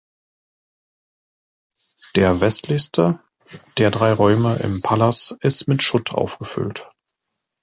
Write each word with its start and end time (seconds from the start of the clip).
Der 2.15 2.41
westlichste 2.41 3.19
der 3.77 3.91
drei 3.91 4.11
Räume 4.13 4.57
im 4.63 4.81
Palas 4.81 5.37
ist 5.41 5.67
mit 5.67 5.83
Schutt 5.83 6.11
aufgefüllt. 6.11 6.89